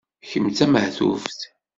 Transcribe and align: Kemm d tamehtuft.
Kemm 0.29 0.45
d 0.49 0.53
tamehtuft. 0.57 1.39